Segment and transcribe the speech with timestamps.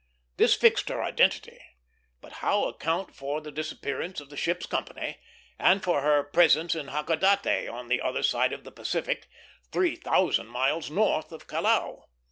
[0.37, 1.59] This fixed her identity;
[2.21, 5.19] but how account for the disappearance of the ship's company,
[5.59, 9.27] and for her presence in Hakodate, on the other side of the Pacific,
[9.71, 12.05] three thousand miles north of Callao.